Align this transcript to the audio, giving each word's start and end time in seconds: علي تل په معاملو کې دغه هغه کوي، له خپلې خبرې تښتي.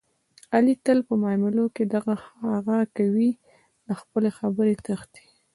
علي 0.53 0.75
تل 0.85 0.99
په 1.07 1.13
معاملو 1.21 1.65
کې 1.75 1.83
دغه 1.93 2.13
هغه 2.51 2.77
کوي، 2.97 3.31
له 3.87 3.93
خپلې 4.01 4.29
خبرې 4.37 4.75
تښتي. 4.85 5.25